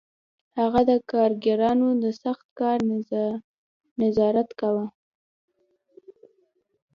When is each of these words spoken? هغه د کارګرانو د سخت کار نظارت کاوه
هغه 0.59 0.81
د 0.89 0.91
کارګرانو 1.11 1.89
د 2.03 2.05
سخت 2.23 2.47
کار 2.59 2.77
نظارت 4.01 4.49
کاوه 4.59 4.85